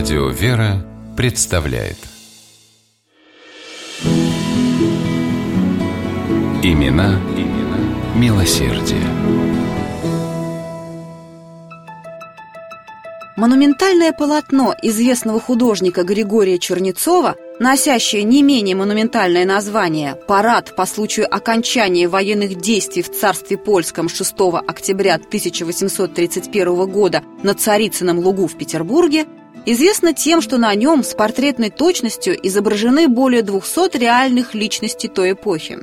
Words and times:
Радио 0.00 0.28
«Вера» 0.28 0.82
представляет 1.14 1.98
Имена, 6.62 7.20
имена 7.36 8.16
милосердие. 8.16 9.02
Монументальное 13.36 14.12
полотно 14.12 14.74
известного 14.82 15.38
художника 15.38 16.02
Григория 16.02 16.58
Чернецова, 16.58 17.36
носящее 17.58 18.22
не 18.22 18.42
менее 18.42 18.76
монументальное 18.76 19.44
название 19.44 20.14
«Парад 20.14 20.74
по 20.76 20.86
случаю 20.86 21.26
окончания 21.30 22.08
военных 22.08 22.58
действий 22.58 23.02
в 23.02 23.12
царстве 23.12 23.58
польском 23.58 24.08
6 24.08 24.34
октября 24.66 25.16
1831 25.16 26.90
года 26.90 27.22
на 27.42 27.52
Царицыном 27.52 28.18
лугу 28.18 28.46
в 28.46 28.56
Петербурге», 28.56 29.26
известно 29.66 30.12
тем, 30.12 30.40
что 30.40 30.58
на 30.58 30.74
нем 30.74 31.02
с 31.02 31.14
портретной 31.14 31.70
точностью 31.70 32.36
изображены 32.46 33.08
более 33.08 33.42
200 33.42 33.96
реальных 33.96 34.54
личностей 34.54 35.08
той 35.08 35.32
эпохи. 35.32 35.78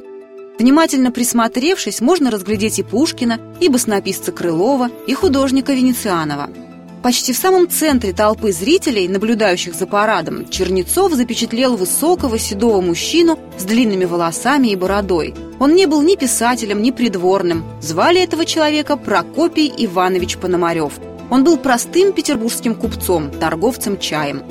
Внимательно 0.60 1.12
присмотревшись, 1.12 2.02
можно 2.02 2.32
разглядеть 2.32 2.80
и 2.80 2.84
Пушкина, 2.84 3.40
и 3.60 3.70
баснописца 3.70 4.32
Крылова, 4.32 4.90
и 5.06 5.14
художника 5.14 5.74
Венецианова– 5.74 6.50
Почти 7.08 7.32
в 7.32 7.38
самом 7.38 7.70
центре 7.70 8.12
толпы 8.12 8.52
зрителей, 8.52 9.08
наблюдающих 9.08 9.74
за 9.76 9.88
парадом, 9.88 10.50
Чернецов 10.50 11.14
запечатлел 11.14 11.78
высокого 11.78 12.38
седого 12.40 12.82
мужчину 12.82 13.40
с 13.58 13.64
длинными 13.64 14.06
волосами 14.06 14.68
и 14.68 14.76
бородой. 14.76 15.34
Он 15.60 15.74
не 15.74 15.86
был 15.86 16.02
ни 16.02 16.16
писателем, 16.16 16.82
ни 16.82 16.92
придворным. 16.92 17.64
Звали 17.82 18.22
этого 18.22 18.46
человека 18.46 18.98
Прокопий 18.98 19.72
Иванович 19.78 20.38
Пономарев. 20.38 20.94
Он 21.30 21.44
был 21.44 21.58
простым 21.58 22.14
петербургским 22.14 22.76
купцом, 22.76 23.32
торговцем 23.32 24.00
чаем. 24.00 24.44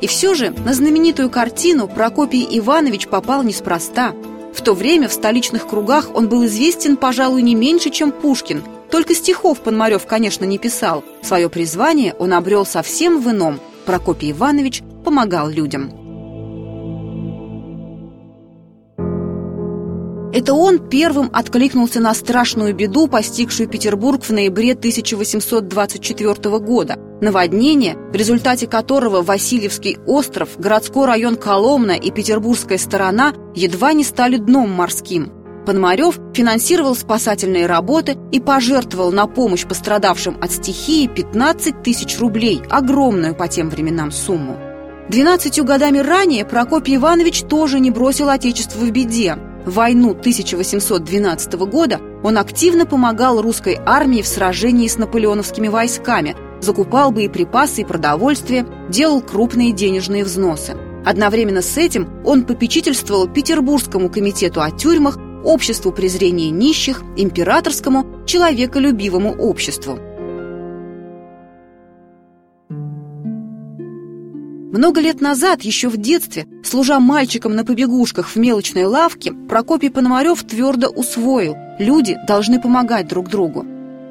И 0.00 0.06
все 0.06 0.34
же 0.34 0.50
на 0.50 0.74
знаменитую 0.74 1.30
картину 1.30 1.88
Прокопий 1.88 2.46
Иванович 2.58 3.08
попал 3.08 3.42
неспроста. 3.42 4.12
В 4.52 4.60
то 4.60 4.74
время 4.74 5.08
в 5.08 5.12
столичных 5.12 5.66
кругах 5.66 6.10
он 6.14 6.28
был 6.28 6.44
известен, 6.46 6.96
пожалуй, 6.96 7.42
не 7.42 7.54
меньше, 7.54 7.90
чем 7.90 8.12
Пушкин– 8.12 8.62
только 8.94 9.12
стихов 9.16 9.60
Пономарев, 9.60 10.06
конечно, 10.06 10.44
не 10.44 10.56
писал. 10.56 11.02
Свое 11.20 11.48
призвание 11.48 12.14
он 12.20 12.32
обрел 12.32 12.64
совсем 12.64 13.20
в 13.20 13.28
ином. 13.28 13.58
Прокопий 13.86 14.30
Иванович 14.30 14.84
помогал 15.04 15.48
людям. 15.48 16.03
Это 20.34 20.52
он 20.52 20.80
первым 20.88 21.30
откликнулся 21.32 22.00
на 22.00 22.12
страшную 22.12 22.74
беду, 22.74 23.06
постигшую 23.06 23.68
Петербург 23.68 24.24
в 24.24 24.30
ноябре 24.30 24.72
1824 24.72 26.58
года. 26.58 26.96
Наводнение, 27.20 27.94
в 28.12 28.16
результате 28.16 28.66
которого 28.66 29.22
Васильевский 29.22 29.96
остров, 30.08 30.58
городской 30.58 31.06
район 31.06 31.36
Коломна 31.36 31.92
и 31.92 32.10
петербургская 32.10 32.78
сторона 32.78 33.32
едва 33.54 33.92
не 33.92 34.02
стали 34.02 34.36
дном 34.38 34.72
морским. 34.72 35.30
Пономарев 35.66 36.18
финансировал 36.34 36.96
спасательные 36.96 37.66
работы 37.66 38.18
и 38.32 38.40
пожертвовал 38.40 39.12
на 39.12 39.28
помощь 39.28 39.64
пострадавшим 39.64 40.36
от 40.40 40.50
стихии 40.50 41.06
15 41.06 41.84
тысяч 41.84 42.18
рублей, 42.18 42.60
огромную 42.70 43.36
по 43.36 43.46
тем 43.46 43.70
временам 43.70 44.10
сумму. 44.10 44.58
Двенадцатью 45.08 45.64
годами 45.64 45.98
ранее 45.98 46.44
Прокопий 46.44 46.96
Иванович 46.96 47.42
тоже 47.42 47.78
не 47.78 47.92
бросил 47.92 48.30
Отечество 48.30 48.80
в 48.80 48.90
беде. 48.90 49.36
Войну 49.64 50.10
1812 50.10 51.54
года 51.54 52.00
он 52.22 52.36
активно 52.36 52.84
помогал 52.84 53.40
русской 53.40 53.78
армии 53.84 54.20
в 54.20 54.26
сражении 54.26 54.88
с 54.88 54.98
наполеоновскими 54.98 55.68
войсками, 55.68 56.36
закупал 56.60 57.12
боеприпасы 57.12 57.80
и 57.82 57.84
продовольствие, 57.84 58.66
делал 58.90 59.22
крупные 59.22 59.72
денежные 59.72 60.24
взносы. 60.24 60.76
Одновременно 61.04 61.62
с 61.62 61.76
этим 61.76 62.08
он 62.24 62.44
попечительствовал 62.44 63.26
Петербургскому 63.26 64.10
комитету 64.10 64.62
о 64.62 64.70
тюрьмах 64.70 65.18
обществу 65.44 65.92
презрения 65.92 66.50
нищих, 66.50 67.02
императорскому, 67.16 68.24
человеколюбивому 68.26 69.34
обществу. 69.34 69.98
Много 74.74 75.00
лет 75.00 75.20
назад, 75.20 75.62
еще 75.62 75.88
в 75.88 75.96
детстве, 75.96 76.48
служа 76.64 76.98
мальчиком 76.98 77.54
на 77.54 77.64
побегушках 77.64 78.28
в 78.28 78.36
мелочной 78.36 78.86
лавке, 78.86 79.32
Прокопий 79.48 79.88
Пономарев 79.88 80.42
твердо 80.42 80.88
усвоил– 80.88 81.56
люди 81.78 82.18
должны 82.26 82.60
помогать 82.60 83.06
друг 83.06 83.28
другу. 83.28 83.64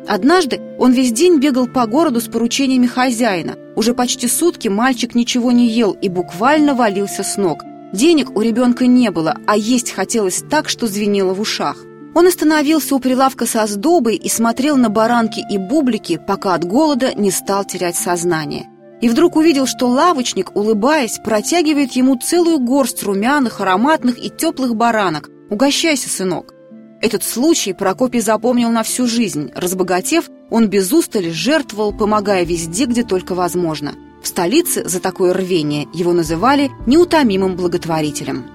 Однажды 0.07 0.61
он 0.79 0.93
весь 0.93 1.11
день 1.11 1.39
бегал 1.39 1.67
по 1.67 1.85
городу 1.85 2.21
с 2.21 2.29
поручениями 2.29 2.87
хозяина. 2.87 3.57
Уже 3.75 3.93
почти 3.93 4.29
сутки 4.29 4.69
мальчик 4.69 5.15
ничего 5.15 5.51
не 5.51 5.67
ел 5.67 5.91
и 5.91 6.07
буквально 6.07 6.73
валился 6.75 7.23
с 7.23 7.37
ног– 7.37 7.63
Денег 7.93 8.35
у 8.35 8.41
ребенка 8.41 8.87
не 8.87 9.11
было, 9.11 9.37
а 9.45 9.55
есть 9.55 9.91
хотелось 9.91 10.43
так, 10.49 10.67
что 10.67 10.87
звенело 10.87 11.35
в 11.35 11.39
ушах. 11.39 11.77
Он 12.15 12.25
остановился 12.25 12.95
у 12.95 12.99
прилавка 12.99 13.45
со 13.45 13.67
сдобой 13.67 14.15
и 14.15 14.29
смотрел 14.29 14.77
на 14.77 14.89
баранки 14.89 15.45
и 15.47 15.59
бублики, 15.59 16.19
пока 16.27 16.55
от 16.55 16.65
голода 16.65 17.13
не 17.13 17.29
стал 17.29 17.65
терять 17.65 17.95
сознание. 17.95 18.67
И 19.03 19.09
вдруг 19.09 19.35
увидел, 19.35 19.67
что 19.67 19.87
лавочник, 19.87 20.55
улыбаясь, 20.55 21.19
протягивает 21.21 21.91
ему 21.91 22.15
целую 22.15 22.59
горсть 22.59 23.03
румяных, 23.03 23.59
ароматных 23.59 24.17
и 24.17 24.29
теплых 24.29 24.77
баранок. 24.77 25.29
«Угощайся, 25.49 26.09
сынок!» 26.09 26.53
Этот 27.01 27.23
случай 27.23 27.73
Прокопий 27.73 28.21
запомнил 28.21 28.69
на 28.69 28.81
всю 28.81 29.05
жизнь. 29.05 29.51
Разбогатев, 29.53 30.29
он 30.49 30.69
без 30.69 30.93
устали 30.93 31.31
жертвовал, 31.31 31.91
помогая 31.91 32.45
везде, 32.45 32.85
где 32.85 33.03
только 33.03 33.35
возможно– 33.35 33.93
в 34.23 34.27
столице 34.29 34.87
за 34.87 35.01
такое 35.01 35.33
рвение 35.33 35.85
его 35.93 36.13
называли 36.13 36.71
неутомимым 36.87 37.57
благотворителем. 37.57 38.45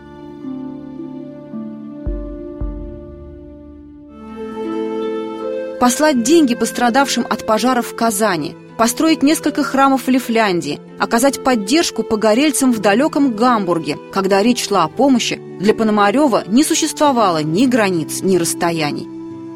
Послать 5.78 6.22
деньги 6.22 6.54
пострадавшим 6.54 7.26
от 7.28 7.46
пожаров 7.46 7.88
в 7.88 7.94
Казани, 7.94 8.56
построить 8.78 9.22
несколько 9.22 9.62
храмов 9.62 10.06
в 10.06 10.08
Лифляндии, 10.08 10.80
оказать 10.98 11.44
поддержку 11.44 12.02
погорельцам 12.02 12.72
в 12.72 12.78
далеком 12.78 13.34
Гамбурге, 13.34 13.98
когда 14.12 14.42
речь 14.42 14.66
шла 14.66 14.84
о 14.84 14.88
помощи, 14.88 15.38
для 15.60 15.74
Пономарева 15.74 16.44
не 16.46 16.64
существовало 16.64 17.42
ни 17.42 17.66
границ, 17.66 18.22
ни 18.22 18.36
расстояний. 18.38 19.06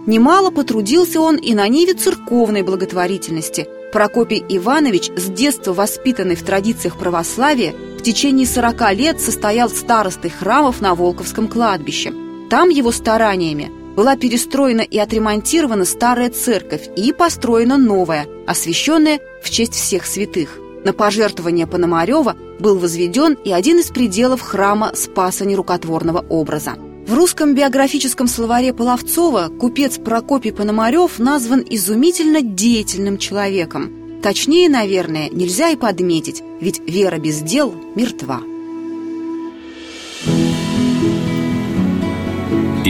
Немало 0.06 0.50
потрудился 0.50 1.20
он 1.20 1.36
и 1.36 1.54
на 1.54 1.68
ниве 1.68 1.94
церковной 1.94 2.62
благотворительности– 2.62 3.66
Прокопий 3.92 4.42
Иванович, 4.48 5.10
с 5.16 5.28
детства 5.28 5.74
воспитанный 5.74 6.34
в 6.34 6.42
традициях 6.42 6.96
православия, 6.96 7.74
в 7.98 8.02
течение 8.02 8.46
40 8.46 8.94
лет 8.94 9.20
состоял 9.20 9.68
старостой 9.68 10.30
храмов 10.30 10.80
на 10.80 10.94
Волковском 10.94 11.46
кладбище. 11.46 12.14
Там 12.48 12.70
его 12.70 12.90
стараниями 12.90 13.70
была 13.96 14.16
перестроена 14.16 14.82
и 14.82 14.98
отремонтирована 14.98 15.84
старая 15.84 16.30
церковь 16.30 16.88
и 16.96 17.12
построена 17.12 17.76
новая, 17.76 18.26
освященная 18.46 19.20
в 19.42 19.50
честь 19.50 19.74
всех 19.74 20.06
святых. 20.06 20.58
На 20.84 20.92
пожертвование 20.92 21.66
Пономарева 21.66 22.36
был 22.58 22.78
возведен 22.78 23.34
и 23.44 23.52
один 23.52 23.78
из 23.78 23.90
пределов 23.90 24.40
храма 24.40 24.92
Спаса 24.94 25.44
Нерукотворного 25.44 26.24
образа. 26.28 26.74
В 27.06 27.14
русском 27.14 27.54
биографическом 27.54 28.28
словаре 28.28 28.72
Половцова 28.72 29.48
купец 29.48 29.98
Прокопий 29.98 30.52
Пономарев 30.52 31.18
назван 31.18 31.64
изумительно 31.68 32.42
деятельным 32.42 33.18
человеком. 33.18 34.20
Точнее, 34.22 34.68
наверное, 34.68 35.28
нельзя 35.30 35.70
и 35.70 35.76
подметить, 35.76 36.42
ведь 36.60 36.80
вера 36.86 37.18
без 37.18 37.40
дел 37.40 37.74
мертва. 37.96 38.40